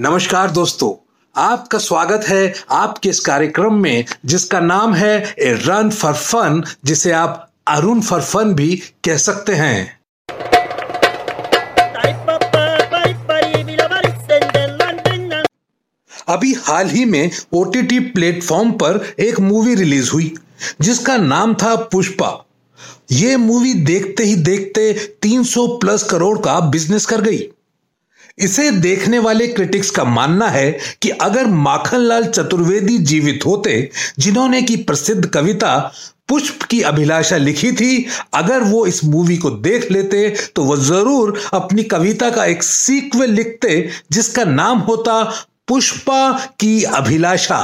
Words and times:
नमस्कार 0.00 0.50
दोस्तों, 0.50 1.12
आपका 1.42 1.78
स्वागत 1.78 2.24
है 2.28 2.54
आपके 2.70 3.08
इस 3.08 3.20
कार्यक्रम 3.20 3.74
में, 3.74 4.04
जिसका 4.24 4.60
नाम 4.60 4.94
है 4.94 5.34
ए 5.38 5.52
रन 5.64 5.90
फॉर 5.90 6.12
फन, 6.14 6.64
जिसे 6.84 7.12
आप 7.12 7.52
अरुण 7.68 8.00
फॉर 8.00 8.20
फन 8.20 8.54
भी 8.54 8.76
कह 9.04 9.16
सकते 9.16 9.52
हैं। 9.52 10.00
अभी 16.28 16.54
हाल 16.54 16.88
ही 16.88 17.04
में 17.04 17.30
ओ 17.52 17.64
टी 17.64 18.00
प्लेटफॉर्म 18.00 18.72
पर 18.72 19.14
एक 19.20 19.40
मूवी 19.40 19.74
रिलीज़ 19.74 20.10
हुई, 20.10 20.34
जिसका 20.80 21.16
नाम 21.16 21.54
था 21.54 21.76
पुष्पा। 21.76 22.46
ये 23.12 23.36
मूवी 23.36 23.74
देखते 23.74 24.24
ही 24.24 24.34
देखते 24.34 24.92
300 25.22 25.66
प्लस 25.66 26.02
करोड़ 26.02 26.38
का 26.38 26.60
बिज़नेस 26.60 27.06
कर 27.06 27.20
गई। 27.20 27.48
इसे 28.40 28.70
देखने 28.72 29.18
वाले 29.18 29.46
क्रिटिक्स 29.48 29.90
का 29.90 30.04
मानना 30.06 30.48
है 30.48 30.70
कि 31.02 31.10
अगर 31.10 31.46
माखनलाल 31.46 32.24
चतुर्वेदी 32.26 32.98
जीवित 33.00 33.46
होते, 33.46 33.90
जिन्होंने 34.18 34.62
की 34.62 34.76
प्रसिद्ध 34.78 35.24
कविता 35.26 35.76
पुष्प 36.28 36.62
की 36.62 36.80
अभिलाषा 36.82 37.36
लिखी 37.36 37.72
थी, 37.72 38.06
अगर 38.34 38.62
वो 38.62 38.84
इस 38.86 39.04
मूवी 39.04 39.36
को 39.36 39.50
देख 39.50 39.90
लेते 39.92 40.28
तो 40.56 40.64
वो 40.64 40.76
ज़रूर 40.76 41.40
अपनी 41.54 41.82
कविता 41.84 42.30
का 42.30 42.44
एक 42.44 42.62
सीक्वल 42.62 43.30
लिखते, 43.30 43.88
जिसका 44.12 44.44
नाम 44.44 44.78
होता 44.80 45.22
पुष्पा 45.68 46.32
की 46.60 46.82
अभिलाषा। 46.84 47.60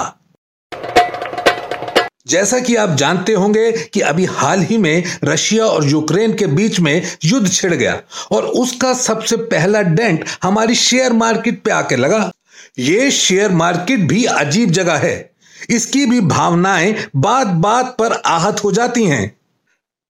जैसा 2.27 2.59
कि 2.59 2.75
आप 2.77 2.91
जानते 2.91 3.33
होंगे 3.33 3.73
कि 3.73 4.01
अभी 4.01 4.25
हाल 4.25 4.61
ही 4.61 4.77
में 4.79 5.03
रशिया 5.25 5.65
और 5.65 5.85
यूक्रेन 5.85 6.35
के 6.35 6.47
बीच 6.47 6.81
में 6.81 7.03
युद्ध 7.25 7.53
छिड़ 7.53 7.75
गया 7.75 8.01
और 8.33 8.45
उसका 8.45 8.93
सबसे 8.95 9.37
पहला 9.37 9.83
डेंट 9.83 10.25
हमारी 10.43 10.75
शेयर 10.75 11.13
मार्केट 11.13 11.63
पे 11.63 11.71
आके 11.71 11.97
लगा। 11.97 12.31
ये 12.79 13.11
शेयर 13.11 13.53
मार्केट 13.53 14.01
भी 14.01 14.25
अजीब 14.25 14.71
जगह 14.71 14.97
है। 14.97 15.31
इसकी 15.71 16.07
भी 16.07 16.21
भावनाएँ 16.21 16.95
बात 17.17 17.47
बात 17.47 17.97
पर 17.99 18.13
आहत 18.13 18.65
हो 18.65 18.73
जाती 18.73 19.05
हैं। 19.05 19.37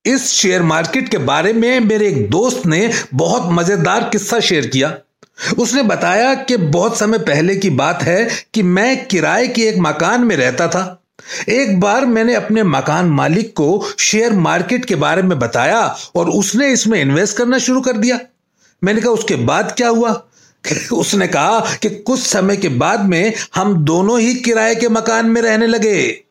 इस 0.04 0.30
शेयर 0.32 0.62
मार्केट 0.62 1.08
के 1.08 1.18
बारे 1.18 1.52
में 1.52 1.80
मेरे 1.80 2.08
एक 2.08 2.30
दोस्त 2.30 2.66
ने 2.66 2.90
बहुत 3.14 3.52
मज़ेदार 3.52 4.08
किस्सा 4.08 4.40
शेयर 4.40 4.66
किया। 4.66 4.96
उसने 5.58 5.82
बताया 5.82 6.34
कि 6.34 6.56
बहुत 6.56 6.98
समय 6.98 7.18
पहले 7.18 7.56
की 7.56 7.70
बात 7.70 8.02
है 8.02 8.28
कि 8.54 8.62
मैं 8.62 9.06
किराए 9.06 9.48
के 9.48 9.62
एक 9.62 9.78
मकान 9.78 10.24
में 10.24 10.36
रहता 10.36 10.68
था। 10.68 11.03
एक 11.48 11.80
बार 11.80 12.04
मैंने 12.06 12.34
अपने 12.34 12.62
मकान 12.62 13.06
मालिक 13.06 13.52
को 13.52 13.86
शेयर 13.98 14.32
मार्केट 14.32 14.84
के 14.84 14.94
बारे 14.94 15.22
में 15.22 15.38
बताया 15.38 15.80
और 16.16 16.30
उसने 16.30 16.68
इसमें 16.72 17.00
इन्वेस्ट 17.00 17.36
करना 17.36 17.58
शुरू 17.58 17.80
कर 17.80 17.96
दिया। 17.96 18.18
मैंने 18.82 19.00
कहा, 19.00 19.10
उसके 19.10 19.36
बाद 19.36 19.72
क्या 19.76 19.88
हुआ? 19.88 20.10
उसने 20.92 21.26
कहा 21.28 21.76
कि 21.82 21.90
कुछ 21.90 22.20
समय 22.20 22.56
के 22.56 22.68
बाद 22.68 23.00
में 23.00 23.32
हम 23.54 23.74
दोनों 23.84 24.20
ही 24.20 24.34
किराए 24.34 24.74
के 24.74 24.88
मकान 24.88 25.26
में 25.26 25.40
रहने 25.42 25.66
लगे। 25.66 26.24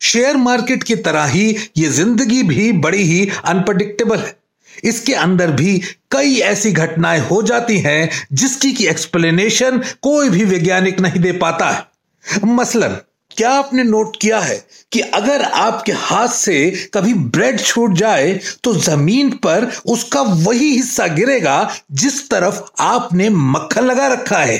शेयर 0.00 0.36
मार्केट 0.36 0.82
की 0.82 0.96
तरह 0.96 1.24
ही 1.24 1.56
ये 1.76 1.88
ज़िंदगी 1.88 2.42
भी 2.42 2.72
बड़ी 2.72 3.02
ही 3.02 3.28
अनप्रडिक्टेबल 3.44 4.18
है। 4.18 4.36
इसके 4.84 5.14
अंदर 5.14 5.50
भी 5.50 5.78
कई 6.12 6.36
ऐसी 6.44 6.72
घटनाएँ 6.72 7.20
हो 7.20 7.42
जाती 7.42 7.78
हैं 7.78 8.10
जिसकी 8.32 8.72
की 8.72 8.86
एक्सप्लेनेशन 8.86 9.78
कोई 10.02 10.28
भी 10.28 10.44
वैज्ञानिक 10.44 11.00
नहीं 11.00 11.20
दे 11.20 11.32
पाता 11.32 11.70
है। 11.70 11.86
मसलन 12.44 12.96
क्या 13.30 13.50
आपने 13.50 13.82
नोट 13.82 14.16
किया 14.20 14.40
है 14.40 14.56
कि 14.92 15.00
अगर 15.00 15.42
आपके 15.42 15.92
हाथ 15.92 16.28
से 16.28 16.70
कभी 16.94 17.14
ब्रेड 17.14 17.60
छूट 17.60 17.92
जाए 17.92 18.40
तो 18.64 18.74
ज़मीन 18.74 19.30
पर 19.30 19.72
उसका 19.86 20.20
वही 20.20 20.70
हिस्सा 20.76 21.06
गिरेगा 21.06 21.70
जिस 21.92 22.30
तरफ़ 22.30 22.60
आपने 22.80 23.28
मक्खन 23.28 23.84
लगा 23.84 24.06
रखा 24.06 24.38
है? 24.38 24.58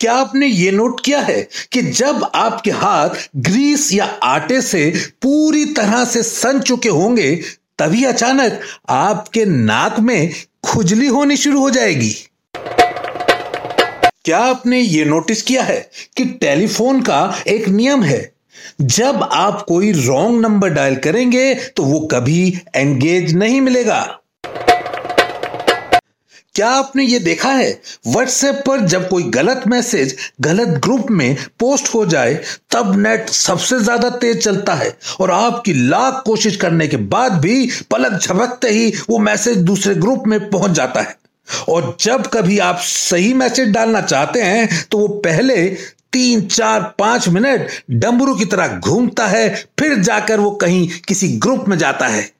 क्या 0.00 0.14
आपने 0.14 0.46
ये 0.46 0.70
नोट 0.70 1.04
किया 1.04 1.20
है 1.20 1.48
कि 1.72 1.82
जब 1.82 2.30
आपके 2.34 2.70
हाथ 2.70 3.08
ग्रीस 3.36 3.92
या 3.92 4.04
आटे 4.04 4.60
से 4.62 4.90
पूरी 5.22 5.64
तरह 5.64 6.04
से 6.04 6.22
सन 6.22 6.60
चुके 6.60 6.88
होंगे, 6.88 7.34
तभी 7.78 8.04
अचानक 8.04 8.60
आपके 8.88 9.44
नाक 9.44 10.00
में 10.00 10.32
खुजली 10.64 11.06
होनी 11.06 11.36
शुरू 11.36 11.60
हो 11.60 11.70
जाएगी? 11.70 12.14
क्या 14.24 14.38
आपने 14.38 14.78
ये 14.80 15.04
नोटिस 15.04 15.40
किया 15.42 15.62
है 15.62 15.78
कि 16.16 16.24
टेलीफोन 16.40 17.00
का 17.02 17.42
एक 17.48 17.66
नियम 17.68 18.02
है? 18.02 18.32
जब 18.80 19.22
आप 19.22 19.64
कोई 19.68 19.90
रॉन्ग 19.92 20.40
नंबर 20.40 20.68
डायल 20.70 20.96
करेंगे 20.96 21.54
तो 21.76 21.84
वो 21.84 21.98
कभी 22.12 22.42
एंगेज 22.76 23.34
नहीं 23.34 23.60
मिलेगा। 23.60 24.00
क्या 26.54 26.68
आपने 26.68 27.04
ये 27.04 27.18
देखा 27.18 27.50
है? 27.50 27.70
व्हाट्सएप 28.06 28.62
पर 28.66 28.80
जब 28.86 29.08
कोई 29.08 29.22
गलत 29.30 29.62
मैसेज 29.66 30.16
गलत 30.40 30.68
ग्रुप 30.78 31.10
में 31.10 31.36
पोस्ट 31.60 31.94
हो 31.94 32.04
जाए, 32.06 32.34
तब 32.70 32.94
नेट 32.96 33.28
सबसे 33.28 33.78
ज़्यादा 33.80 34.10
तेज 34.16 34.42
चलता 34.44 34.74
है 34.74 34.96
और 35.20 35.30
आपकी 35.30 35.72
लाख 35.88 36.22
कोशिश 36.26 36.56
करने 36.56 36.88
के 36.88 36.96
बाद 37.08 37.40
भी 37.40 37.68
पलक 37.90 38.20
झपकते 38.20 38.68
ही 38.68 38.92
वो 39.10 39.18
मैसेज 39.20 39.56
दूसरे 39.62 39.94
ग्रुप 39.96 40.26
में 40.26 40.38
पहुँच 40.50 40.70
जाता 40.70 41.00
है। 41.00 41.20
और 41.68 41.96
जब 42.00 42.26
कभी 42.26 42.58
आप 42.58 42.78
सही 42.80 43.32
मैसेज 43.34 43.68
डालना 43.68 44.00
चाहते 44.00 44.42
हैं 44.42 44.68
तो 44.90 44.98
वो 44.98 45.08
पहले 45.08 45.66
तीन, 46.12 46.40
चार, 46.40 46.80
पाँच 46.98 47.28
मिनट 47.28 47.68
डमरू 47.90 48.34
की 48.34 48.44
तरह 48.44 48.78
घूमता 48.78 49.26
है, 49.26 49.48
फिर 49.80 49.94
जाकर 49.94 50.40
वो 50.40 50.50
कहीं 50.50 50.88
किसी 51.08 51.28
ग्रुप 51.38 51.68
में 51.68 51.76
जाता 51.78 52.06
है। 52.06 52.30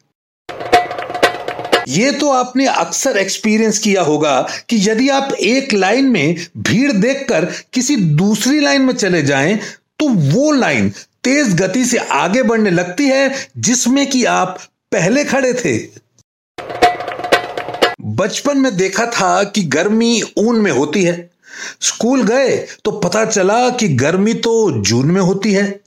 ये 1.89 2.11
तो 2.11 2.31
आपने 2.31 2.67
अक्सर 2.67 3.17
एक्सपीरियंस 3.17 3.79
किया 3.79 4.03
होगा 4.03 4.41
कि 4.69 4.77
यदि 4.81 5.09
आप 5.09 5.33
एक 5.33 5.73
लाइन 5.73 6.05
में 6.05 6.37
भीड़ 6.59 6.93
देखकर 6.93 7.45
किसी 7.73 7.97
दूसरी 7.97 8.61
लाइन 8.61 8.83
में 8.83 8.95
चले 8.95 9.23
जाएँ 9.23 9.59
तो 9.99 10.09
वो 10.09 10.51
लाइन 10.53 10.89
तेज 11.25 11.55
गति 11.55 11.85
से 11.85 11.99
आगे 11.99 12.43
बढ़ने 12.43 12.71
लगती 12.71 13.07
है, 13.07 13.35
जिसमें 13.59 14.07
कि 14.11 14.25
आप 14.25 14.59
पहले 14.93 15.25
खड़े 15.25 15.53
थे। 15.55 15.77
बचपन 18.17 18.59
में 18.59 18.77
देखा 18.77 19.07
था 19.07 19.43
कि 19.45 19.63
गर्मी 19.63 20.21
ऊन 20.39 20.61
में 20.61 20.71
होती 20.71 21.03
है। 21.05 21.31
स्कूल 21.83 22.23
गए 22.23 22.57
तो 22.85 22.91
पता 22.91 23.25
चला 23.25 23.69
कि 23.71 23.89
गर्मी 23.89 24.35
तो 24.35 24.71
जून 24.81 25.11
में 25.11 25.21
होती 25.21 25.53
है। 25.53 25.81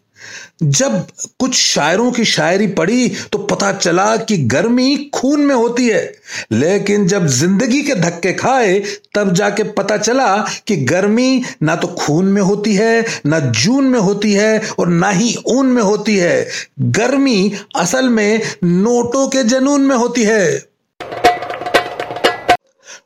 जब 0.64 1.08
कुछ 1.40 1.54
शायरों 1.56 2.12
की 2.12 2.26
शायरी 2.26 2.68
पढ़ी 2.68 3.08
तो 3.32 3.38
पता 3.38 3.72
चला 3.72 4.16
कि 4.18 4.38
गर्मी 4.46 4.96
खून 5.14 5.42
में 5.42 5.54
होती 5.56 5.88
है। 5.88 6.04
लेकिन 6.52 7.08
जब 7.08 7.26
ज़िंदगी 7.28 7.82
के 7.82 7.96
धक्के 7.96 8.34
खाए, 8.34 8.80
तब 9.16 9.34
जाके 9.34 9.64
पता 9.72 9.98
चला 9.98 10.36
कि 10.68 10.76
गर्मी 10.76 11.42
ना 11.64 11.76
तो 11.76 11.88
खून 11.90 12.26
में 12.26 12.42
होती 12.42 12.76
है, 12.76 13.06
ना 13.26 13.40
जून 13.40 13.86
में 13.86 14.00
होती 14.00 14.32
है 14.34 14.62
और 14.80 14.88
ना 14.88 15.10
ही 15.10 15.36
ऊन 15.48 15.66
में 15.66 15.82
होती 15.82 16.16
है। 16.16 16.48
गर्मी 16.82 17.52
असल 17.76 18.10
में 18.10 18.42
नोटों 18.64 19.28
के 19.28 19.44
जनून 19.44 19.82
में 19.82 19.96
होती 19.96 20.24
है। 20.24 20.75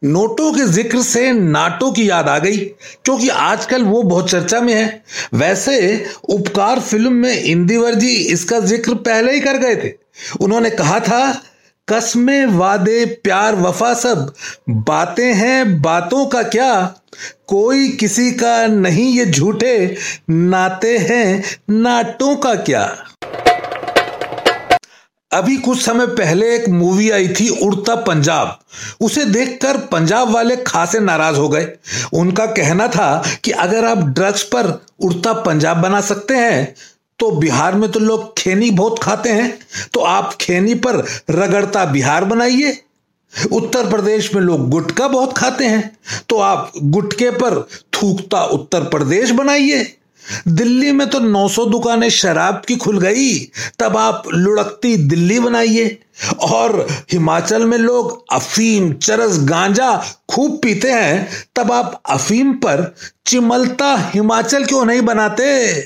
नोटों 0.03 0.51
के 0.53 0.63
ज़िक्र 0.63 1.01
से 1.01 1.31
नाटो 1.31 1.91
की 1.91 2.09
याद 2.09 2.27
आ 2.27 2.37
गई, 2.39 2.57
क्योंकि 3.05 3.29
आजकल 3.29 3.83
वो 3.83 4.03
बहुत 4.03 4.29
चर्चा 4.29 4.61
में 4.61 4.73
है। 4.73 5.03
वैसे, 5.33 6.05
उपकार 6.29 6.79
फ़िल्म 6.79 7.13
में 7.13 7.43
इंदिवर 7.43 7.95
जी 7.95 8.09
इसका 8.09 8.59
ज़िक्र 8.59 8.93
पहले 8.93 9.33
ही 9.33 9.39
कर 9.39 9.57
गए 9.57 9.75
थे। 9.75 9.93
उन्होंने 10.41 10.69
कहा 10.69 10.99
था, 10.99 11.41
कस्मे 11.87 12.45
वादे, 12.45 13.05
प्यार, 13.23 13.55
वफा 13.55 13.93
सब। 13.93 14.33
बातें 14.69 15.33
हैं, 15.33 15.81
बातों 15.81 16.25
का 16.25 16.43
क्या? 16.43 16.95
कोई 17.47 17.89
किसी 17.89 18.31
का 18.31 18.67
नहीं 18.67 19.17
ये 19.17 19.25
झूठे। 19.25 19.95
नाते 20.29 20.97
हैं, 20.97 21.43
नाटों 21.69 22.35
का 22.35 22.55
क्या? 22.55 22.97
अभी 25.31 25.55
कुछ 25.57 25.81
समय 25.81 26.07
पहले 26.07 26.53
एक 26.55 26.67
मूवी 26.69 27.09
आई 27.09 27.27
थी, 27.29 27.49
उड़ता 27.49 27.95
पंजाब। 27.95 28.59
उसे 29.01 29.25
देखकर 29.25 29.77
पंजाब 29.87 30.29
वाले 30.29 30.55
खासे 30.57 30.99
नाराज़ 30.99 31.35
हो 31.35 31.49
गए। 31.49 31.67
उनका 32.13 32.45
कहना 32.45 32.87
था 32.87 33.23
कि 33.43 33.51
अगर 33.51 33.85
आप 33.85 33.97
ड्रग्स 33.97 34.43
पर 34.45 34.71
उड़ता 34.99 35.33
पंजाब 35.41 35.77
बना 35.77 36.01
सकते 36.01 36.33
हैं 36.33 36.73
तो 37.19 37.29
बिहार 37.31 37.75
में 37.75 37.89
तो 37.91 37.99
लोग 37.99 38.33
खेनी 38.37 38.69
बहुत 38.71 38.99
खाते 39.03 39.29
हैं। 39.29 39.57
तो 39.93 39.99
आप 39.99 40.33
खेनी 40.41 40.73
पर 40.75 40.95
रगड़ता 41.29 41.85
बिहार 41.85 42.25
बनाइए। 42.25 42.77
उत्तर 43.51 43.89
प्रदेश 43.89 44.33
में 44.35 44.41
लोग 44.41 44.69
गुटका 44.69 45.07
बहुत 45.07 45.37
खाते 45.37 45.65
हैं। 45.65 45.97
तो 46.29 46.37
आप 46.39 46.71
गुटके 46.77 47.29
पर 47.31 47.61
थूकता 47.93 48.43
उत्तर 48.43 48.83
प्रदेश 48.85 49.31
बनाइए। 49.31 49.83
दिल्ली 50.47 50.91
में 50.91 51.09
तो 51.09 51.19
900 51.19 51.65
दुकानें 51.65 52.09
शराब 52.09 52.61
की 52.67 52.75
खुल 52.75 52.99
गई। 52.99 53.51
तब 53.79 53.97
आप 53.97 54.23
लुढ़कती 54.33 54.97
दिल्ली 54.97 55.39
बनाइए। 55.39 55.99
और 56.39 56.87
हिमाचल 57.11 57.65
में 57.65 57.77
लोग 57.77 58.25
अफीम, 58.33 58.93
चरस, 58.93 59.37
गांजा 59.39 60.05
खूब 60.29 60.59
पीते 60.63 60.91
हैं। 60.91 61.29
तब 61.55 61.71
आप 61.71 62.01
अफीम 62.09 62.53
पर 62.53 62.95
चिमलता 63.27 64.11
हिमाचल 64.13 64.65
क्यों 64.65 64.85
नहीं 64.85 65.01
बनाते? 65.01 65.79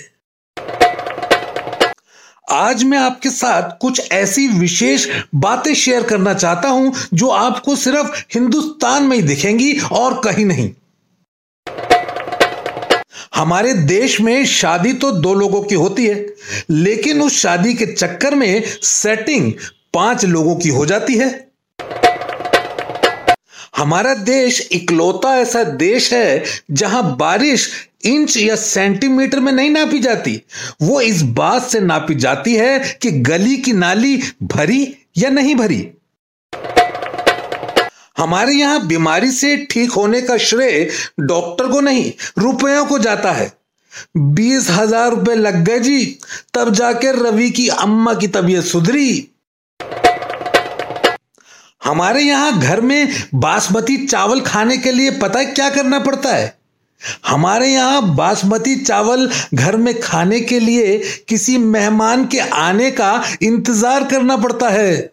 आज 2.51 2.83
मैं 2.83 2.97
आपके 2.97 3.29
साथ 3.29 3.69
कुछ 3.81 4.11
ऐसी 4.11 4.47
विशेष 4.47 5.07
बातें 5.35 5.75
शेयर 5.75 6.03
करना 6.03 6.33
चाहता 6.33 6.69
हूँ, 6.69 6.93
जो 7.13 7.27
आपको 7.27 7.75
सिर्फ़ 7.75 8.07
हिंदुस्तान 8.33 9.03
में 9.03 9.17
ही 9.17 9.23
दिखेंगी 9.23 9.79
और 9.79 10.21
कहीं 10.23 10.45
नहीं। 10.45 10.71
हमारे 13.33 13.74
देश 13.74 14.19
में 14.21 14.45
शादी 14.45 14.91
तो 14.94 15.12
दो 15.12 15.33
लोगों 15.33 15.62
की 15.62 15.75
होती 15.75 16.06
है, 16.06 16.25
लेकिन 16.69 17.21
उस 17.21 17.38
शादी 17.38 17.74
के 17.74 17.85
चक्कर 17.85 18.35
में 18.35 18.63
सेटिंग 18.83 19.51
पाँच 19.94 20.25
लोगों 20.25 20.56
की 20.56 20.69
हो 20.69 20.85
जाती 20.85 21.15
है। 21.18 21.30
हमारा 23.77 24.13
देश 24.13 24.68
इकलौता 24.71 25.35
ऐसा 25.38 25.63
देश 25.63 26.12
है 26.13 26.44
जहाँ 26.71 27.15
बारिश 27.18 27.69
इंच 28.06 28.38
या 28.38 28.56
सेंटीमीटर 28.56 29.39
में 29.39 29.51
नहीं 29.51 29.69
नापी 29.69 30.00
जाती। 30.00 30.41
वो 30.81 31.01
इस 31.01 31.21
बात 31.33 31.63
से 31.63 31.79
नापी 31.79 32.15
जाती 32.15 32.56
है 32.56 32.79
कि 33.01 33.12
गली 33.12 33.57
की 33.57 33.74
नाली 33.74 34.15
भरी 34.44 34.95
या 35.18 35.29
नहीं 35.29 35.56
भरी। 35.56 35.88
हमारे 38.23 38.53
यहाँ 38.53 38.85
बीमारी 38.87 39.31
से 39.31 39.55
ठीक 39.71 39.91
होने 39.91 40.21
का 40.21 40.37
श्रेय 40.39 40.89
डॉक्टर 41.21 41.67
को 41.67 41.79
नहीं, 41.81 42.11
रुपयों 42.37 42.85
को 42.85 42.99
जाता 42.99 43.31
है। 43.31 43.51
बीस 44.17 44.69
हज़ार 44.69 45.09
रुपए 45.09 45.35
लग 45.35 45.55
गए 45.65 45.79
जी, 45.79 46.05
तब 46.53 46.73
जाके 46.73 47.11
रवि 47.13 47.49
की 47.49 47.67
अम्मा 47.69 48.13
की 48.13 48.27
तबीयत 48.29 48.63
सुधरी। 48.63 49.29
हमारे 51.81 52.21
यहाँ 52.21 52.59
घर 52.59 52.81
में 52.81 53.13
बासमती 53.35 54.05
चावल 54.05 54.41
खाने 54.41 54.77
के 54.77 54.91
लिए 54.91 55.11
पता 55.19 55.39
है 55.39 55.45
क्या 55.45 55.69
करना 55.69 55.99
पड़ता 55.99 56.29
है? 56.29 56.53
हमारे 57.27 57.67
यहाँ 57.67 58.15
बासमती 58.15 58.75
चावल 58.75 59.29
घर 59.53 59.77
में 59.77 59.99
खाने 60.01 60.39
के 60.41 60.59
लिए 60.59 60.97
किसी 61.29 61.57
मेहमान 61.57 62.25
के 62.27 62.39
आने 62.39 62.91
का 62.91 63.23
इंतज़ार 63.41 64.03
करना 64.03 64.37
पड़ता 64.37 64.69
है। 64.69 65.12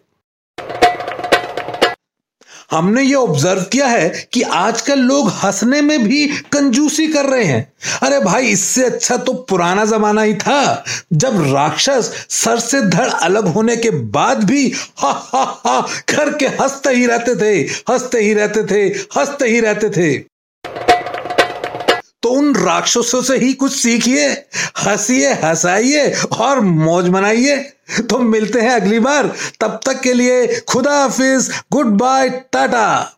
हमने 2.71 3.01
ये 3.03 3.13
ऑब्ज़र्व 3.13 3.61
किया 3.63 3.87
है 3.87 4.09
कि 4.33 4.41
आजकल 4.41 4.99
लोग 4.99 5.29
हंसने 5.29 5.81
में 5.81 6.03
भी 6.03 6.25
कंजूसी 6.51 7.07
कर 7.07 7.25
रहे 7.25 7.43
हैं। 7.43 7.61
अरे 8.03 8.19
भाई, 8.19 8.47
इससे 8.47 8.83
अच्छा 8.83 9.17
तो 9.17 9.33
पुराना 9.49 9.85
जमाना 9.85 10.21
ही 10.21 10.33
था, 10.33 10.83
जब 11.13 11.41
राक्षस 11.53 12.11
सर 12.29 12.59
से 12.59 12.81
धड़ 12.81 13.09
अलग 13.09 13.47
होने 13.47 13.75
के 13.75 13.89
बाद 13.89 14.43
भी 14.43 14.71
हा 14.97 15.11
हा 15.33 15.43
हा, 15.65 15.81
करके 16.09 16.47
हँसते 16.61 16.89
ही 16.89 17.05
रहते 17.05 17.35
थे, 17.35 17.59
हँसते 17.89 18.21
ही 18.21 18.33
रहते 18.33 18.63
थे, 18.63 18.85
हँसते 19.17 19.47
ही 19.47 19.59
रहते 19.59 19.89
थे। 19.89 20.17
तो 22.23 22.29
उन 22.29 22.55
राक्षसों 22.55 23.21
से 23.21 23.37
ही 23.37 23.53
कुछ 23.53 23.73
सीखिए, 23.75 24.27
हंसिए, 24.79 25.33
हंसाइए 25.33 26.13
और 26.39 26.59
मौज 26.59 27.07
मनाइए। 27.09 27.55
तो 27.99 28.17
मिलते 28.17 28.61
हैं 28.61 28.71
अगली 28.71 28.99
बार। 28.99 29.27
तब 29.59 29.79
तक 29.85 30.01
के 30.01 30.13
लिए 30.13 30.59
खुदा 30.59 31.01
हाफिज 31.01 31.49
गुड 31.71 31.87
बाय 31.87 32.29
टाटा। 32.29 33.17